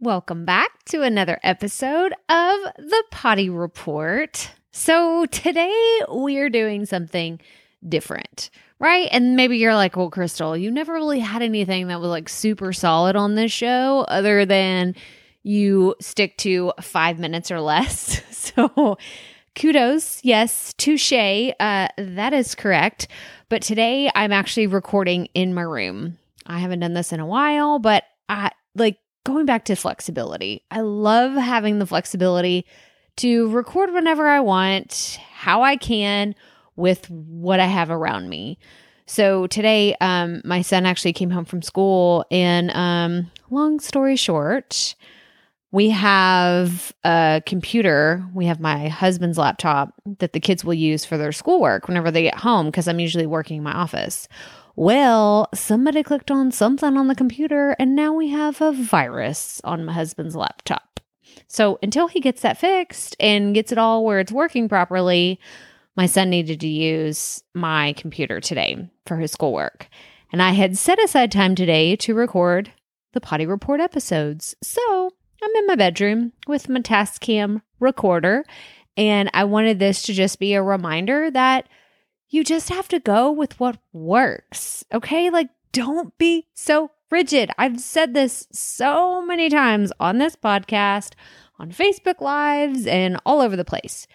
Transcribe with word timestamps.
Welcome 0.00 0.44
back 0.44 0.84
to 0.90 1.02
another 1.02 1.40
episode 1.42 2.12
of 2.28 2.56
the 2.78 3.04
Potty 3.10 3.50
Report. 3.50 4.48
So, 4.70 5.26
today 5.26 6.00
we're 6.08 6.50
doing 6.50 6.86
something 6.86 7.40
different, 7.88 8.50
right? 8.78 9.08
And 9.10 9.34
maybe 9.34 9.56
you're 9.58 9.74
like, 9.74 9.96
well, 9.96 10.08
Crystal, 10.08 10.56
you 10.56 10.70
never 10.70 10.92
really 10.92 11.18
had 11.18 11.42
anything 11.42 11.88
that 11.88 12.00
was 12.00 12.10
like 12.10 12.28
super 12.28 12.72
solid 12.72 13.16
on 13.16 13.34
this 13.34 13.50
show 13.50 14.04
other 14.06 14.46
than 14.46 14.94
you 15.42 15.96
stick 16.00 16.36
to 16.38 16.72
five 16.80 17.18
minutes 17.18 17.50
or 17.50 17.60
less. 17.60 18.22
So, 18.38 18.96
kudos. 19.56 20.20
Yes, 20.24 20.74
touche. 20.78 21.12
Uh, 21.12 21.88
that 21.96 22.32
is 22.32 22.54
correct. 22.54 23.08
But 23.48 23.62
today 23.62 24.10
I'm 24.14 24.32
actually 24.32 24.68
recording 24.68 25.26
in 25.34 25.54
my 25.54 25.62
room. 25.62 26.18
I 26.46 26.60
haven't 26.60 26.80
done 26.80 26.94
this 26.94 27.12
in 27.12 27.20
a 27.20 27.26
while, 27.26 27.78
but 27.78 28.04
I 28.28 28.50
like 28.74 28.98
going 29.28 29.44
back 29.44 29.66
to 29.66 29.76
flexibility. 29.76 30.62
I 30.70 30.80
love 30.80 31.34
having 31.34 31.80
the 31.80 31.86
flexibility 31.86 32.64
to 33.16 33.50
record 33.50 33.92
whenever 33.92 34.26
I 34.26 34.40
want, 34.40 35.20
how 35.30 35.60
I 35.60 35.76
can, 35.76 36.34
with 36.76 37.10
what 37.10 37.60
I 37.60 37.66
have 37.66 37.90
around 37.90 38.30
me. 38.30 38.58
So 39.04 39.46
today, 39.46 39.94
um, 40.00 40.40
my 40.46 40.62
son 40.62 40.86
actually 40.86 41.12
came 41.12 41.28
home 41.28 41.44
from 41.44 41.60
school, 41.60 42.24
and 42.30 42.70
um, 42.70 43.30
long 43.50 43.80
story 43.80 44.16
short, 44.16 44.94
we 45.70 45.90
have 45.90 46.92
a 47.04 47.42
computer. 47.44 48.24
We 48.34 48.46
have 48.46 48.60
my 48.60 48.88
husband's 48.88 49.38
laptop 49.38 49.92
that 50.18 50.32
the 50.32 50.40
kids 50.40 50.64
will 50.64 50.74
use 50.74 51.04
for 51.04 51.18
their 51.18 51.32
schoolwork 51.32 51.88
whenever 51.88 52.10
they 52.10 52.22
get 52.22 52.36
home 52.36 52.66
because 52.66 52.88
I'm 52.88 53.00
usually 53.00 53.26
working 53.26 53.58
in 53.58 53.62
my 53.62 53.72
office. 53.72 54.28
Well, 54.76 55.48
somebody 55.54 56.02
clicked 56.02 56.30
on 56.30 56.52
something 56.52 56.96
on 56.96 57.08
the 57.08 57.14
computer, 57.16 57.74
and 57.80 57.96
now 57.96 58.12
we 58.12 58.28
have 58.28 58.60
a 58.60 58.72
virus 58.72 59.60
on 59.64 59.84
my 59.84 59.92
husband's 59.92 60.36
laptop. 60.36 61.00
So 61.48 61.78
until 61.82 62.06
he 62.06 62.20
gets 62.20 62.42
that 62.42 62.58
fixed 62.58 63.16
and 63.18 63.54
gets 63.54 63.72
it 63.72 63.78
all 63.78 64.04
where 64.04 64.20
it's 64.20 64.32
working 64.32 64.68
properly, 64.68 65.40
my 65.96 66.06
son 66.06 66.30
needed 66.30 66.60
to 66.60 66.68
use 66.68 67.42
my 67.54 67.92
computer 67.94 68.40
today 68.40 68.88
for 69.04 69.16
his 69.16 69.32
schoolwork. 69.32 69.88
And 70.30 70.40
I 70.40 70.52
had 70.52 70.78
set 70.78 71.02
aside 71.02 71.32
time 71.32 71.54
today 71.54 71.96
to 71.96 72.14
record 72.14 72.72
the 73.14 73.20
Potty 73.20 73.46
Report 73.46 73.80
episodes. 73.80 74.54
So 74.62 75.10
I'm 75.42 75.54
in 75.56 75.66
my 75.66 75.76
bedroom 75.76 76.32
with 76.46 76.68
my 76.68 76.80
Tascam 76.80 77.62
recorder. 77.80 78.44
And 78.96 79.30
I 79.32 79.44
wanted 79.44 79.78
this 79.78 80.02
to 80.02 80.12
just 80.12 80.38
be 80.38 80.54
a 80.54 80.62
reminder 80.62 81.30
that 81.30 81.68
you 82.28 82.44
just 82.44 82.68
have 82.68 82.88
to 82.88 82.98
go 82.98 83.30
with 83.30 83.58
what 83.60 83.78
works. 83.92 84.84
Okay. 84.92 85.30
Like, 85.30 85.50
don't 85.72 86.16
be 86.18 86.48
so 86.54 86.90
rigid. 87.10 87.50
I've 87.56 87.80
said 87.80 88.14
this 88.14 88.46
so 88.52 89.24
many 89.24 89.48
times 89.48 89.92
on 90.00 90.18
this 90.18 90.36
podcast, 90.36 91.12
on 91.58 91.70
Facebook 91.70 92.20
Lives, 92.20 92.86
and 92.86 93.18
all 93.24 93.40
over 93.40 93.56
the 93.56 93.64
place. 93.64 94.06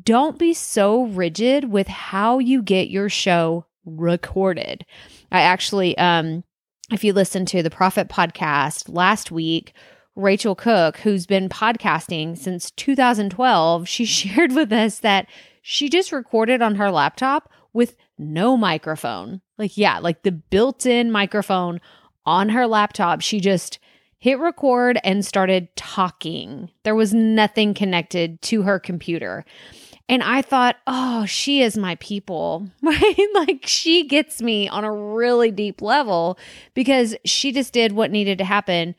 Don't 0.00 0.38
be 0.38 0.54
so 0.54 1.04
rigid 1.04 1.70
with 1.70 1.88
how 1.88 2.38
you 2.38 2.62
get 2.62 2.90
your 2.90 3.08
show 3.08 3.66
recorded. 3.84 4.84
I 5.32 5.40
actually, 5.40 5.96
um, 5.98 6.44
if 6.92 7.04
you 7.04 7.12
listen 7.12 7.44
to 7.46 7.62
the 7.62 7.70
Profit 7.70 8.08
podcast 8.08 8.88
last 8.88 9.30
week, 9.30 9.72
Rachel 10.18 10.56
Cook, 10.56 10.98
who's 10.98 11.26
been 11.26 11.48
podcasting 11.48 12.36
since 12.36 12.72
2012, 12.72 13.88
she 13.88 14.04
shared 14.04 14.52
with 14.52 14.72
us 14.72 14.98
that 14.98 15.28
she 15.62 15.88
just 15.88 16.10
recorded 16.10 16.60
on 16.60 16.74
her 16.74 16.90
laptop 16.90 17.50
with 17.72 17.96
no 18.18 18.56
microphone. 18.56 19.40
Like, 19.58 19.78
yeah, 19.78 19.98
like 20.00 20.22
the 20.22 20.32
built 20.32 20.86
in 20.86 21.12
microphone 21.12 21.80
on 22.26 22.48
her 22.48 22.66
laptop. 22.66 23.20
She 23.20 23.38
just 23.38 23.78
hit 24.18 24.40
record 24.40 24.98
and 25.04 25.24
started 25.24 25.68
talking. 25.76 26.70
There 26.82 26.96
was 26.96 27.14
nothing 27.14 27.72
connected 27.72 28.42
to 28.42 28.62
her 28.62 28.80
computer. 28.80 29.44
And 30.08 30.24
I 30.24 30.42
thought, 30.42 30.76
oh, 30.88 31.26
she 31.26 31.62
is 31.62 31.76
my 31.76 31.94
people, 31.96 32.68
right? 32.82 33.28
like 33.34 33.60
she 33.66 34.08
gets 34.08 34.42
me 34.42 34.68
on 34.68 34.82
a 34.82 34.92
really 34.92 35.52
deep 35.52 35.80
level 35.80 36.38
because 36.74 37.14
she 37.24 37.52
just 37.52 37.72
did 37.72 37.92
what 37.92 38.10
needed 38.10 38.38
to 38.38 38.44
happen 38.44 38.96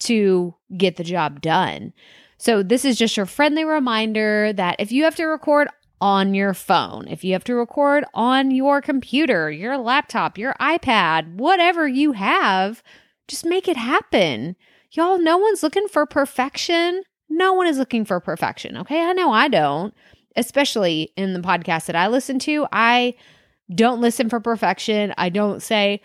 to 0.00 0.54
get 0.76 0.96
the 0.96 1.04
job 1.04 1.40
done. 1.40 1.92
So, 2.38 2.62
this 2.62 2.84
is 2.84 2.98
just 2.98 3.16
your 3.16 3.26
friendly 3.26 3.64
reminder 3.64 4.52
that 4.52 4.76
if 4.78 4.92
you 4.92 5.04
have 5.04 5.16
to 5.16 5.24
record 5.24 5.68
on 6.00 6.34
your 6.34 6.52
phone, 6.52 7.08
if 7.08 7.24
you 7.24 7.32
have 7.32 7.44
to 7.44 7.54
record 7.54 8.04
on 8.12 8.50
your 8.50 8.82
computer, 8.82 9.50
your 9.50 9.78
laptop, 9.78 10.36
your 10.36 10.54
iPad, 10.60 11.36
whatever 11.36 11.88
you 11.88 12.12
have, 12.12 12.82
just 13.28 13.46
make 13.46 13.66
it 13.66 13.76
happen. 13.76 14.56
Y'all, 14.92 15.18
no 15.18 15.38
one's 15.38 15.62
looking 15.62 15.88
for 15.88 16.06
perfection. 16.06 17.02
No 17.28 17.54
one 17.54 17.66
is 17.66 17.78
looking 17.78 18.04
for 18.04 18.20
perfection. 18.20 18.76
Okay. 18.76 19.02
I 19.02 19.12
know 19.12 19.32
I 19.32 19.48
don't, 19.48 19.94
especially 20.36 21.12
in 21.16 21.32
the 21.32 21.40
podcast 21.40 21.86
that 21.86 21.96
I 21.96 22.08
listen 22.08 22.38
to. 22.40 22.66
I 22.70 23.14
don't 23.74 24.00
listen 24.00 24.28
for 24.28 24.38
perfection. 24.38 25.12
I 25.18 25.28
don't 25.28 25.62
say, 25.62 26.00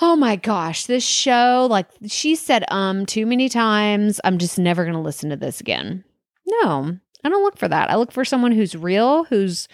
oh 0.00 0.16
my 0.16 0.36
gosh, 0.36 0.86
this 0.86 1.04
show, 1.04 1.66
like 1.70 1.86
she 2.06 2.34
said 2.34 2.64
um 2.68 3.06
too 3.06 3.26
many 3.26 3.48
times. 3.48 4.20
I'm 4.24 4.38
just 4.38 4.58
never 4.58 4.84
going 4.84 4.96
to 4.96 5.00
listen 5.00 5.30
to 5.30 5.36
this 5.36 5.60
again. 5.60 6.04
No, 6.46 6.96
I 7.24 7.28
don't 7.28 7.44
look 7.44 7.58
for 7.58 7.68
that. 7.68 7.90
I 7.90 7.96
look 7.96 8.12
for 8.12 8.24
someone 8.24 8.52
who's 8.52 8.74
real, 8.74 9.24
who's 9.24 9.68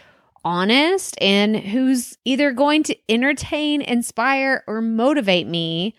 honest, 0.45 1.17
and 1.21 1.57
who's 1.57 2.17
either 2.25 2.53
going 2.53 2.83
to 2.85 2.97
entertain, 3.09 3.83
inspire, 3.83 4.65
or 4.67 4.81
motivate 4.81 5.47
me 5.47 5.95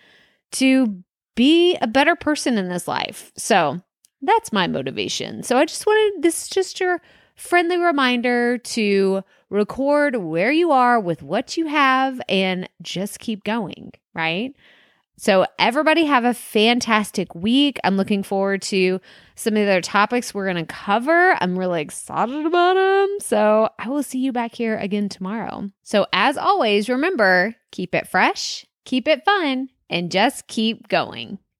to 0.53 1.03
be 1.35 1.77
a 1.81 1.87
better 1.87 2.15
person 2.15 2.57
in 2.57 2.69
this 2.69 2.87
life. 2.87 3.31
So 3.37 3.81
that's 4.21 4.51
my 4.51 4.67
motivation. 4.67 5.43
So 5.43 5.57
I 5.57 5.65
just 5.65 5.85
wanted 5.85 6.21
this 6.21 6.43
is 6.43 6.49
just 6.49 6.79
your 6.79 7.01
friendly 7.39 7.77
reminder 7.77 8.57
to 8.57 9.23
record 9.49 10.15
where 10.17 10.51
you 10.51 10.71
are 10.71 10.99
with 10.99 11.23
what 11.23 11.57
you 11.57 11.67
have 11.67 12.21
and 12.27 12.69
just 12.81 13.19
keep 13.19 13.43
going, 13.43 13.91
right? 14.13 14.53
So, 15.17 15.45
everybody 15.57 16.05
have 16.05 16.23
a 16.23 16.33
fantastic 16.33 17.35
week. 17.35 17.77
I'm 17.83 17.97
looking 17.97 18.23
forward 18.23 18.61
to 18.63 19.01
some 19.35 19.53
of 19.53 19.65
the 19.65 19.69
other 19.69 19.81
topics 19.81 20.33
we're 20.33 20.45
going 20.45 20.65
to 20.65 20.73
cover. 20.73 21.35
I'm 21.41 21.59
really 21.59 21.81
excited 21.81 22.45
about 22.45 22.75
them. 22.75 23.17
So, 23.19 23.69
I 23.77 23.89
will 23.89 24.03
see 24.03 24.19
you 24.19 24.31
back 24.31 24.55
here 24.55 24.77
again 24.77 25.09
tomorrow. 25.09 25.69
So, 25.83 26.07
as 26.13 26.37
always, 26.37 26.87
remember 26.87 27.55
keep 27.71 27.93
it 27.93 28.07
fresh, 28.07 28.65
keep 28.85 29.09
it 29.09 29.25
fun, 29.25 29.67
and 29.89 30.09
just 30.09 30.47
keep 30.47 30.87
going. 30.87 31.37